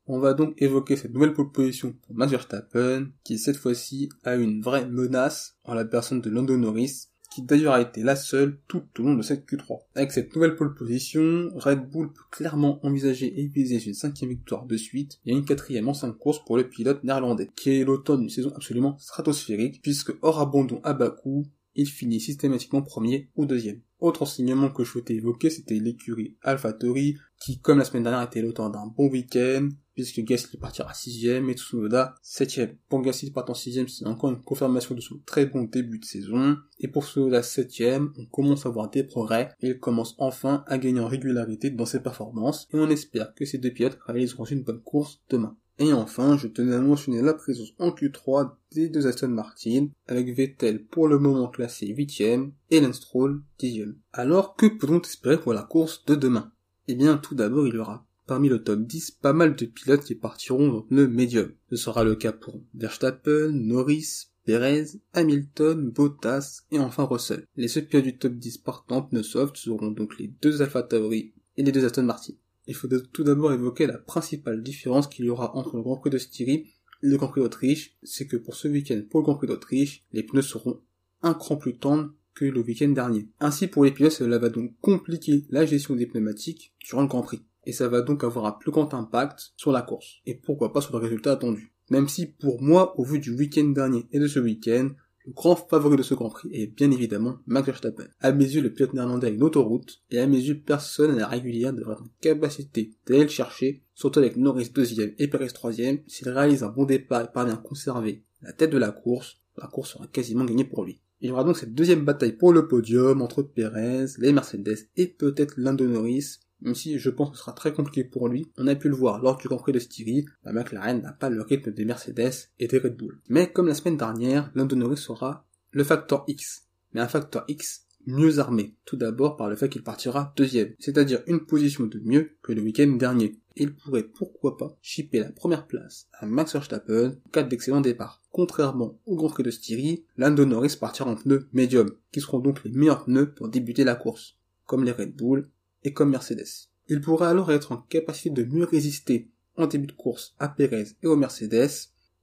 On 0.08 0.20
va 0.20 0.34
donc 0.34 0.56
évoquer 0.58 0.96
cette 0.96 1.14
nouvelle 1.14 1.34
proposition 1.34 1.94
pour 1.94 2.16
Max 2.16 2.32
Verstappen, 2.32 3.12
qui 3.24 3.38
cette 3.38 3.58
fois-ci 3.58 4.10
a 4.24 4.36
une 4.36 4.62
vraie 4.62 4.88
menace 4.88 5.58
en 5.64 5.74
la 5.74 5.86
personne 5.86 6.22
de 6.22 6.30
Lando 6.30 6.58
Norris, 6.58 7.11
qui 7.32 7.42
d'ailleurs 7.42 7.74
a 7.74 7.82
été 7.82 8.04
la 8.04 8.16
seule 8.16 8.60
tout 8.68 8.84
au 9.00 9.04
long 9.04 9.16
de 9.16 9.22
cette 9.22 9.50
Q3. 9.50 9.80
Avec 9.96 10.12
cette 10.12 10.36
nouvelle 10.36 10.56
pole 10.56 10.76
position, 10.76 11.50
Red 11.56 11.90
Bull 11.90 12.12
peut 12.12 12.24
clairement 12.30 12.86
envisager 12.86 13.40
et 13.40 13.48
viser 13.48 13.82
une 13.88 13.94
cinquième 13.94 14.30
victoire 14.30 14.66
de 14.66 14.78
suite 14.78 15.20
et 15.26 15.32
une 15.32 15.46
quatrième 15.46 15.88
en 15.88 15.94
cinq 15.94 16.12
courses 16.12 16.44
pour 16.44 16.58
le 16.58 16.68
pilote 16.68 17.04
néerlandais, 17.04 17.50
qui 17.56 17.72
est 17.72 17.86
l'auteur 17.86 18.18
d'une 18.18 18.30
saison 18.30 18.52
absolument 18.56 18.98
stratosphérique, 19.00 19.82
puisque 19.82 20.14
hors 20.22 20.42
abandon 20.42 20.82
à 20.84 20.94
Bakou, 20.94 21.46
il 21.76 21.88
finit 21.88 22.20
systématiquement 22.20 22.82
premier 22.82 23.30
ou 23.36 23.46
deuxième. 23.46 23.82
Autre 24.02 24.24
enseignement 24.24 24.70
que 24.70 24.84
je 24.84 24.90
souhaitais 24.90 25.14
évoquer, 25.14 25.52
c'était 25.52 25.76
l'écurie 25.76 26.36
AlphaTauri, 26.42 27.18
qui, 27.40 27.60
comme 27.60 27.78
la 27.78 27.86
semaine 27.86 28.02
dernière, 28.02 28.24
était 28.24 28.42
l'auteur 28.42 28.72
d'un 28.72 28.88
bon 28.88 29.10
week-end, 29.10 29.70
puisque 29.94 30.22
Gasly 30.22 30.58
partira 30.58 30.92
sixième 30.96 31.52
et 31.52 31.54
Tsunoda 31.54 32.16
septième. 32.24 32.78
Pour 32.90 33.04
Gasly 33.04 33.30
partant 33.30 33.54
sixième, 33.54 33.88
c'est 33.88 34.08
encore 34.08 34.32
une 34.32 34.42
confirmation 34.42 34.96
de 34.96 35.02
son 35.02 35.20
très 35.26 35.46
bon 35.46 35.66
début 35.66 36.00
de 36.00 36.06
saison. 36.06 36.58
Et 36.80 36.88
pour 36.88 37.06
Tsunoda 37.06 37.44
septième, 37.44 38.12
on 38.18 38.26
commence 38.26 38.66
à 38.66 38.70
voir 38.70 38.90
des 38.90 39.04
progrès 39.04 39.52
et 39.60 39.70
il 39.70 39.80
commence 39.80 40.16
enfin 40.18 40.64
à 40.66 40.80
gagner 40.80 41.00
en 41.00 41.08
régularité 41.08 41.70
dans 41.70 41.86
ses 41.86 42.02
performances. 42.02 42.68
Et 42.74 42.78
on 42.78 42.90
espère 42.90 43.36
que 43.36 43.46
ces 43.46 43.60
deux 43.60 43.72
pilotes 43.72 44.00
réaliseront 44.08 44.46
une 44.46 44.64
bonne 44.64 44.82
course 44.82 45.22
demain. 45.30 45.56
Et 45.84 45.94
enfin, 45.94 46.38
je 46.38 46.48
tenais 46.48 46.76
à 46.76 46.80
mentionner 46.80 47.24
la 47.24 47.34
présence 47.34 47.74
en 47.80 47.90
Q3 47.90 48.52
des 48.72 48.88
deux 48.88 49.08
Aston 49.08 49.30
Martin, 49.30 49.88
avec 50.06 50.32
Vettel 50.32 50.86
pour 50.86 51.08
le 51.08 51.18
moment 51.18 51.48
classé 51.48 51.88
8ème 51.88 52.52
et 52.70 52.80
Lance 52.80 52.98
Stroll 52.98 53.42
10ème. 53.60 53.96
Alors, 54.14 54.56
que 54.56 54.68
peut-on 54.68 55.02
espérer 55.02 55.40
pour 55.40 55.54
la 55.54 55.64
course 55.64 56.06
de 56.06 56.14
demain? 56.14 56.52
Eh 56.88 56.94
bien, 56.94 57.18
tout 57.18 57.34
d'abord, 57.34 57.66
il 57.66 57.74
y 57.74 57.78
aura 57.80 58.06
parmi 58.28 58.48
le 58.48 58.64
top 58.64 58.82
10 58.82 59.10
pas 59.10 59.34
mal 59.34 59.56
de 59.56 59.66
pilotes 59.66 60.04
qui 60.04 60.14
partiront 60.14 60.68
dans 60.68 60.86
le 60.92 61.08
médium. 61.08 61.52
Ce 61.72 61.78
sera 61.78 62.04
le 62.04 62.14
cas 62.14 62.32
pour 62.32 62.62
Verstappen, 62.76 63.50
Norris, 63.52 64.28
Perez, 64.46 65.00
Hamilton, 65.14 65.90
Bottas 65.90 66.62
et 66.70 66.78
enfin 66.78 67.06
Russell. 67.06 67.48
Les 67.56 67.68
seuls 67.68 67.88
pilotes 67.88 68.06
du 68.06 68.18
top 68.20 68.34
10 68.34 68.60
partant 68.60 69.02
pneus 69.02 69.24
soft 69.24 69.58
seront 69.58 69.90
donc 69.90 70.20
les 70.20 70.28
deux 70.44 70.62
Alpha 70.62 70.84
Tauri 70.84 71.34
et 71.58 71.64
les 71.64 71.72
deux 71.72 71.86
Aston 71.86 72.04
Martin 72.04 72.34
il 72.72 72.74
faut 72.74 72.88
tout 72.88 73.24
d'abord 73.24 73.52
évoquer 73.52 73.86
la 73.86 73.98
principale 73.98 74.64
différence 74.64 75.08
qu'il 75.08 75.26
y 75.26 75.30
aura 75.30 75.56
entre 75.56 75.76
le 75.76 75.84
Grand 75.84 75.98
Prix 75.98 76.10
de 76.10 76.18
Styrie 76.18 76.68
et 77.04 77.08
le 77.08 77.18
Grand 77.18 77.28
Prix 77.28 77.42
d'Autriche, 77.42 77.98
c'est 78.04 78.28
que 78.28 78.38
pour 78.38 78.56
ce 78.56 78.68
week-end, 78.68 79.02
pour 79.10 79.20
le 79.20 79.26
Grand 79.26 79.36
Prix 79.36 79.48
d'Autriche, 79.48 80.06
les 80.14 80.24
pneus 80.24 80.42
seront 80.42 80.82
un 81.22 81.34
cran 81.34 81.58
plus 81.58 81.78
tendres 81.78 82.14
que 82.34 82.46
le 82.46 82.62
week-end 82.62 82.90
dernier. 82.90 83.28
Ainsi, 83.40 83.68
pour 83.68 83.84
les 83.84 83.92
pilotes, 83.92 84.14
cela 84.14 84.38
va 84.38 84.50
donc 84.50 84.74
compliquer 84.80 85.46
la 85.50 85.66
gestion 85.66 85.96
des 85.96 86.06
pneumatiques 86.06 86.74
durant 86.80 87.02
le 87.02 87.08
Grand 87.08 87.24
Prix. 87.24 87.42
Et 87.66 87.74
ça 87.74 87.90
va 87.90 88.02
donc 88.02 88.24
avoir 88.24 88.46
un 88.46 88.54
plus 88.54 88.72
grand 88.72 88.94
impact 88.94 89.52
sur 89.58 89.72
la 89.72 89.82
course. 89.82 90.22
Et 90.26 90.36
pourquoi 90.36 90.72
pas 90.72 90.82
sur 90.82 90.94
le 90.94 91.04
résultat 91.04 91.34
attendu. 91.34 91.74
Même 91.90 92.08
si, 92.08 92.26
pour 92.26 92.62
moi, 92.62 92.98
au 92.98 93.04
vu 93.04 93.20
du 93.20 93.32
week-end 93.32 93.68
dernier 93.68 94.08
et 94.12 94.20
de 94.20 94.28
ce 94.28 94.40
week-end, 94.40 94.92
le 95.26 95.34
grand 95.34 95.56
favori 95.56 95.98
de 95.98 96.04
ce 96.04 96.14
Grand 96.14 96.30
Prix 96.30 96.50
est 96.52 96.68
bien 96.68 96.90
évidemment 96.92 97.38
Max 97.46 97.68
Verstappen. 97.68 98.08
À 98.20 98.32
mes 98.32 98.46
yeux, 98.46 98.62
le 98.62 98.74
pilote 98.74 98.94
néerlandais 98.94 99.28
a 99.28 99.30
une 99.30 99.44
autoroute, 99.44 100.02
et 100.10 100.20
à 100.20 100.28
mes 100.28 100.40
yeux, 100.40 100.60
personne 100.60 101.12
à 101.12 101.16
la 101.16 101.28
régulière 101.28 101.74
devrait 101.74 101.94
avoir 101.94 102.08
une 102.08 102.14
capacité 102.22 102.92
d'aller 103.06 103.24
le 103.24 103.30
chercher, 103.30 103.84
surtout 103.94 104.20
avec 104.20 104.38
Norris 104.38 104.72
deuxième 104.74 105.14
et 105.20 105.28
Perez 105.28 105.50
troisième. 105.50 106.00
S'il 106.08 106.30
réalise 106.30 106.64
un 106.64 106.70
bon 106.70 106.86
départ 106.86 107.24
et 107.24 107.32
parvient 107.32 107.56
à 107.56 107.58
conserver 107.58 108.24
la 108.42 108.54
tête 108.54 108.72
de 108.72 108.78
la 108.78 108.92
course, 108.92 109.38
la 109.58 109.68
course 109.68 109.92
sera 109.94 110.08
quasiment 110.08 110.46
gagnée 110.46 110.66
pour 110.66 110.84
lui. 110.84 111.02
Il 111.22 111.30
y 111.30 111.32
aura 111.32 111.44
donc 111.44 111.58
cette 111.58 111.76
deuxième 111.76 112.04
bataille 112.04 112.32
pour 112.32 112.52
le 112.52 112.68
podium 112.68 113.22
entre 113.22 113.44
Perez, 113.44 114.06
les 114.18 114.34
Mercedes 114.34 114.88
et 114.98 115.06
peut-être 115.06 115.54
l'un 115.58 115.74
de 115.74 115.86
Norris, 115.86 116.40
même 116.62 116.76
si 116.76 117.00
je 117.00 117.10
pense 117.10 117.32
que 117.32 117.36
ce 117.36 117.42
sera 117.42 117.54
très 117.54 117.74
compliqué 117.74 118.04
pour 118.04 118.28
lui. 118.28 118.52
On 118.58 118.68
a 118.68 118.76
pu 118.76 118.90
le 118.90 118.96
voir 118.96 119.22
lors 119.22 119.38
du 119.38 119.48
Grand 119.48 119.58
Prix 119.58 119.74
de 119.74 119.80
Styrie, 119.80 120.26
la 120.44 120.54
McLaren 120.54 121.02
n'a 121.02 121.12
pas 121.12 121.30
le 121.30 121.42
rythme 121.42 121.72
des 121.72 121.86
Mercedes 121.86 122.50
et 122.60 122.68
des 122.68 122.78
Red 122.78 122.96
Bull. 122.96 123.20
Mais 123.30 123.52
comme 123.52 123.68
la 123.68 123.76
semaine 123.76 123.98
dernière, 123.98 124.52
Lando 124.56 124.76
Norris 124.76 124.98
sera 124.98 125.46
le 125.72 125.84
facteur 125.84 126.24
X. 126.28 126.68
Mais 126.94 127.02
un 127.02 127.08
facteur 127.08 127.46
X 127.48 127.86
mieux 128.06 128.40
armé. 128.40 128.76
Tout 128.86 128.98
d'abord 128.98 129.38
par 129.38 129.50
le 129.50 129.56
fait 129.56 129.70
qu'il 129.70 129.84
partira 129.84 130.34
deuxième, 130.36 130.74
c'est-à-dire 130.80 131.22
une 131.28 131.46
position 131.46 131.86
de 131.86 132.00
mieux 132.04 132.32
que 132.42 132.52
le 132.52 132.62
week-end 132.62 132.88
dernier. 132.88 133.40
Il 133.56 133.76
pourrait 133.76 134.04
pourquoi 134.04 134.58
pas 134.58 134.78
chipper 134.82 135.20
la 135.20 135.32
première 135.32 135.68
place 135.68 136.08
à 136.14 136.26
Max 136.26 136.54
Verstappen 136.54 137.18
en 137.26 137.30
cas 137.32 137.44
d'excellent 137.44 137.82
départ. 137.82 138.22
Contrairement 138.32 139.00
au 139.06 139.16
Grand 139.16 139.30
Prix 139.30 139.44
de 139.44 139.52
Styrie, 139.52 140.06
Lando 140.18 140.46
Norris 140.46 140.78
partira 140.80 141.10
en 141.10 141.16
pneus 141.16 141.48
médium, 141.52 141.92
qui 142.12 142.22
seront 142.22 142.40
donc 142.40 142.64
les 142.64 142.72
meilleurs 142.72 143.06
pneus 143.06 143.34
pour 143.34 143.50
débuter 143.50 143.84
la 143.84 143.96
course, 143.96 144.38
comme 144.66 144.84
les 144.84 144.92
Red 144.92 145.16
Bull 145.16 145.50
et 145.84 145.94
comme 145.94 146.12
Mercedes. 146.12 146.70
Il 146.88 147.02
pourrait 147.02 147.28
alors 147.28 147.52
être 147.52 147.72
en 147.72 147.78
capacité 147.78 148.30
de 148.30 148.44
mieux 148.44 148.66
résister 148.66 149.30
en 149.56 149.68
début 149.68 149.88
de 149.88 149.92
course 149.92 150.36
à 150.40 150.50
Perez 150.50 150.88
et 151.04 151.08
aux 151.08 151.16
Mercedes, 151.16 151.70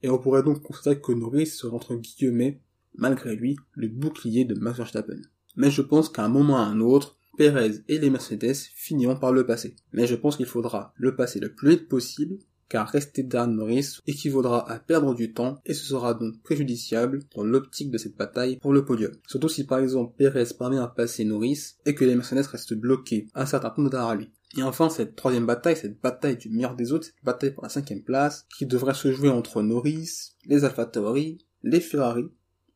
et 0.01 0.09
on 0.09 0.17
pourrait 0.17 0.43
donc 0.43 0.61
constater 0.61 1.01
que 1.01 1.11
Norris 1.11 1.47
serait 1.47 1.75
entre 1.75 1.95
guillemets, 1.95 2.61
malgré 2.95 3.35
lui, 3.35 3.55
le 3.73 3.87
bouclier 3.87 4.45
de 4.45 4.55
Max 4.55 4.77
Verstappen 4.77 5.21
mais 5.59 5.69
je 5.69 5.81
pense 5.81 6.09
qu'à 6.09 6.23
un 6.23 6.29
moment 6.29 6.57
à 6.57 6.61
un 6.61 6.79
autre, 6.79 7.17
Perez 7.37 7.83
et 7.87 7.99
les 7.99 8.09
Mercedes 8.09 8.55
finiront 8.55 9.17
par 9.17 9.33
le 9.33 9.45
passer. 9.45 9.75
Mais 9.91 10.07
je 10.07 10.15
pense 10.15 10.37
qu'il 10.37 10.45
faudra 10.45 10.93
le 10.95 11.15
passer 11.15 11.39
le 11.39 11.53
plus 11.53 11.71
vite 11.71 11.87
possible, 11.89 12.37
car 12.69 12.87
rester 12.87 13.23
derrière 13.23 13.49
Norris 13.49 13.97
équivaudra 14.07 14.69
à 14.71 14.79
perdre 14.79 15.13
du 15.13 15.33
temps 15.33 15.59
et 15.65 15.73
ce 15.73 15.83
sera 15.83 16.13
donc 16.13 16.41
préjudiciable 16.43 17.23
dans 17.35 17.43
l'optique 17.43 17.91
de 17.91 17.97
cette 17.97 18.15
bataille 18.15 18.57
pour 18.57 18.71
le 18.71 18.85
podium. 18.85 19.11
Surtout 19.27 19.49
si 19.49 19.65
par 19.65 19.79
exemple 19.79 20.13
Perez 20.17 20.53
parvient 20.57 20.83
à 20.83 20.87
passer 20.87 21.25
Norris 21.25 21.75
et 21.85 21.95
que 21.95 22.05
les 22.05 22.15
Mercedes 22.15 22.45
restent 22.45 22.75
bloqués 22.75 23.27
un 23.33 23.45
certain 23.45 23.71
temps 23.71 23.83
derrière 23.83 24.15
lui. 24.15 24.29
Et 24.57 24.63
enfin, 24.63 24.89
cette 24.89 25.15
troisième 25.15 25.45
bataille, 25.45 25.75
cette 25.75 26.01
bataille 26.01 26.37
du 26.37 26.49
meilleur 26.49 26.75
des 26.75 26.91
autres, 26.91 27.05
cette 27.05 27.23
bataille 27.23 27.51
pour 27.51 27.63
la 27.63 27.69
cinquième 27.69 28.01
place, 28.01 28.47
qui 28.57 28.65
devrait 28.65 28.95
se 28.95 29.11
jouer 29.11 29.29
entre 29.29 29.61
Norris, 29.61 30.31
les 30.45 30.63
AlphaTauri, 30.63 31.37
les 31.61 31.79
Ferrari, 31.79 32.25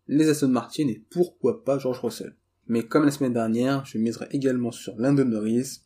les 0.08 0.30
Aston 0.30 0.50
Martin 0.50 0.88
et 0.88 1.04
pourquoi 1.10 1.64
pas 1.64 1.80
George 1.80 2.00
Russell. 2.00 2.36
Mais 2.68 2.84
comme 2.84 3.06
la 3.06 3.12
semaine 3.12 3.34
dernière, 3.34 3.86
je 3.86 3.98
miserai 3.98 4.28
également 4.32 4.72
sur 4.72 4.96
l'un 4.98 5.14
de 5.14 5.24
Norris, 5.24 5.82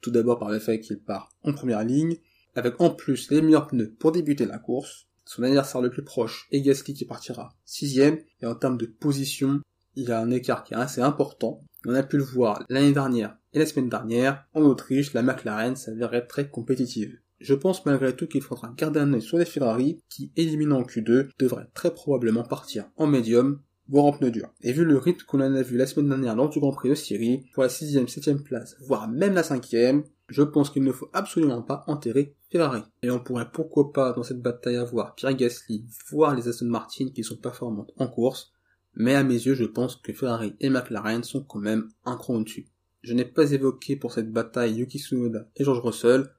tout 0.00 0.10
d'abord 0.10 0.38
par 0.38 0.50
le 0.50 0.58
fait 0.58 0.80
qu'il 0.80 1.00
part 1.00 1.30
en 1.42 1.52
première 1.52 1.84
ligne, 1.84 2.16
avec 2.54 2.80
en 2.80 2.90
plus 2.90 3.30
les 3.30 3.42
meilleurs 3.42 3.66
pneus 3.66 3.94
pour 3.98 4.12
débuter 4.12 4.46
la 4.46 4.58
course. 4.58 5.06
Son 5.24 5.42
adversaire 5.42 5.80
le 5.80 5.90
plus 5.90 6.04
proche 6.04 6.46
est 6.50 6.60
Gasly 6.60 6.94
qui 6.94 7.04
partira 7.04 7.54
sixième, 7.64 8.18
et 8.40 8.46
en 8.46 8.54
termes 8.54 8.76
de 8.76 8.86
position, 8.86 9.60
il 9.96 10.08
y 10.08 10.12
a 10.12 10.20
un 10.20 10.30
écart 10.30 10.64
qui 10.64 10.74
est 10.74 10.78
assez 10.78 11.00
important. 11.00 11.62
On 11.86 11.94
a 11.94 12.02
pu 12.02 12.16
le 12.16 12.24
voir 12.24 12.64
l'année 12.68 12.92
dernière 12.92 13.36
et 13.52 13.58
la 13.58 13.66
semaine 13.66 13.88
dernière, 13.88 14.44
en 14.52 14.62
Autriche, 14.62 15.14
la 15.14 15.22
McLaren 15.22 15.76
s'avérait 15.76 16.26
très 16.26 16.48
compétitive. 16.48 17.18
Je 17.40 17.54
pense 17.54 17.84
malgré 17.86 18.14
tout 18.14 18.26
qu'il 18.26 18.42
faudra 18.42 18.72
garder 18.76 19.00
un 19.00 19.12
œil 19.12 19.22
sur 19.22 19.38
les 19.38 19.44
Ferrari 19.44 20.00
qui, 20.08 20.32
éliminant 20.36 20.80
en 20.80 20.82
Q2, 20.82 21.28
devraient 21.38 21.68
très 21.74 21.92
probablement 21.92 22.42
partir 22.42 22.86
en 22.96 23.06
médium 23.06 23.60
voire 23.88 24.06
en 24.06 24.12
pneu 24.12 24.30
dur. 24.30 24.52
Et 24.62 24.72
vu 24.72 24.84
le 24.84 24.98
rythme 24.98 25.24
qu'on 25.26 25.40
en 25.40 25.54
a 25.54 25.62
vu 25.62 25.76
la 25.76 25.86
semaine 25.86 26.08
dernière 26.08 26.34
lors 26.34 26.48
du 26.48 26.58
Grand 26.58 26.72
Prix 26.72 26.88
de 26.88 26.94
Syrie, 26.94 27.44
pour 27.52 27.62
la 27.62 27.68
sixième, 27.68 28.08
septième 28.08 28.42
place, 28.42 28.76
voire 28.80 29.08
même 29.08 29.34
la 29.34 29.42
cinquième, 29.42 30.04
je 30.28 30.42
pense 30.42 30.70
qu'il 30.70 30.84
ne 30.84 30.92
faut 30.92 31.10
absolument 31.12 31.62
pas 31.62 31.84
enterrer 31.86 32.34
Ferrari. 32.50 32.82
Et 33.02 33.10
on 33.10 33.20
pourrait 33.20 33.50
pourquoi 33.52 33.92
pas 33.92 34.12
dans 34.12 34.22
cette 34.22 34.40
bataille 34.40 34.76
avoir 34.76 35.14
Pierre 35.14 35.34
Gasly, 35.34 35.84
voire 36.10 36.34
les 36.34 36.48
Aston 36.48 36.66
Martin 36.66 37.08
qui 37.14 37.24
sont 37.24 37.36
performantes 37.36 37.92
en 37.96 38.08
course, 38.08 38.52
mais 38.94 39.14
à 39.14 39.24
mes 39.24 39.34
yeux 39.34 39.54
je 39.54 39.64
pense 39.64 39.96
que 39.96 40.12
Ferrari 40.12 40.54
et 40.60 40.70
McLaren 40.70 41.22
sont 41.24 41.42
quand 41.42 41.58
même 41.58 41.88
un 42.04 42.16
cran 42.16 42.36
au-dessus. 42.36 42.66
Je 43.02 43.12
n'ai 43.12 43.26
pas 43.26 43.52
évoqué 43.52 43.96
pour 43.96 44.12
cette 44.12 44.32
bataille 44.32 44.76
Yuki 44.76 44.98
Tsunoda 44.98 45.46
et 45.56 45.64
George 45.64 45.80
Russell, 45.80 46.30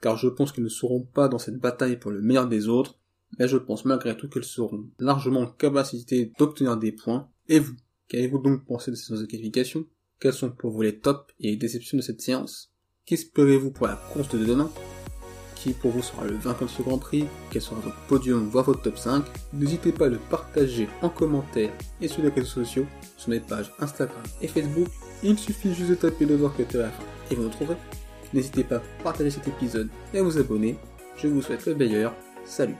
car 0.00 0.16
je 0.16 0.28
pense 0.28 0.52
qu'ils 0.52 0.64
ne 0.64 0.68
seront 0.68 1.02
pas 1.02 1.28
dans 1.28 1.38
cette 1.38 1.58
bataille 1.58 1.98
pour 1.98 2.10
le 2.10 2.22
meilleur 2.22 2.48
des 2.48 2.68
autres, 2.68 2.98
mais 3.38 3.48
je 3.48 3.56
pense 3.56 3.84
malgré 3.84 4.16
tout 4.16 4.28
qu'elles 4.28 4.44
seront 4.44 4.88
largement 4.98 5.40
en 5.40 5.56
d'obtenir 6.38 6.76
des 6.76 6.92
points. 6.92 7.28
Et 7.48 7.58
vous, 7.58 7.74
qu'avez-vous 8.08 8.38
donc 8.38 8.64
pensé 8.64 8.90
de 8.90 8.96
ces 8.96 9.06
séances 9.06 9.20
de 9.20 9.26
qualification 9.26 9.86
Quels 10.20 10.32
sont 10.32 10.50
pour 10.50 10.70
vous 10.70 10.82
les 10.82 10.98
tops 10.98 11.34
et 11.40 11.50
les 11.50 11.56
déceptions 11.56 11.98
de 11.98 12.02
cette 12.02 12.22
séance? 12.22 12.73
Qu'espérez-vous 13.06 13.70
pour 13.70 13.86
la 13.86 13.96
course 13.96 14.30
de 14.30 14.42
demain 14.42 14.70
Qui 15.56 15.74
pour 15.74 15.90
vous 15.90 16.00
sera 16.00 16.24
le 16.24 16.36
vainqueur 16.36 16.68
de 16.68 16.72
ce 16.72 16.80
Grand 16.80 16.96
Prix 16.96 17.26
Quel 17.50 17.60
sera 17.60 17.78
votre 17.80 18.00
podium, 18.06 18.48
voire 18.48 18.64
votre 18.64 18.80
top 18.80 18.96
5 18.96 19.24
N'hésitez 19.52 19.92
pas 19.92 20.06
à 20.06 20.08
le 20.08 20.18
partager 20.18 20.88
en 21.02 21.10
commentaire 21.10 21.70
et 22.00 22.08
sur 22.08 22.22
les 22.22 22.30
réseaux 22.30 22.46
sociaux, 22.46 22.86
sur 23.18 23.28
mes 23.28 23.40
pages 23.40 23.70
Instagram 23.78 24.22
et 24.40 24.48
Facebook. 24.48 24.88
Il 25.22 25.38
suffit 25.38 25.74
juste 25.74 25.90
de 25.90 25.94
taper 25.96 26.24
le 26.24 26.38
que 26.38 26.78
à 26.78 26.82
la 26.82 26.92
et 27.30 27.34
vous 27.34 27.42
nous 27.42 27.50
trouverez. 27.50 27.76
N'hésitez 28.32 28.64
pas 28.64 28.76
à 28.76 29.02
partager 29.02 29.30
cet 29.30 29.48
épisode 29.48 29.90
et 30.14 30.18
à 30.18 30.22
vous 30.22 30.38
abonner. 30.38 30.78
Je 31.18 31.28
vous 31.28 31.42
souhaite 31.42 31.66
le 31.66 31.74
meilleur. 31.74 32.14
Salut 32.46 32.76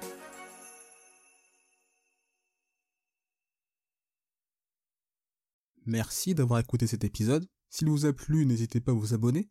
Merci 5.85 6.35
d'avoir 6.35 6.61
écouté 6.61 6.87
cet 6.87 7.05
épisode. 7.05 7.47
S'il 7.69 7.91
vous 7.91 8.07
a 8.07 8.15
plu, 8.15 8.47
n'hésitez 8.47 8.81
pas 8.81 8.93
à 8.93 8.95
vous 8.95 9.13
abonner 9.13 9.51